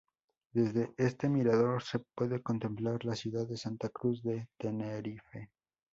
[0.51, 5.51] Desde este mirador se puede contemplar la ciudad de Santa Cruz de Tenerife.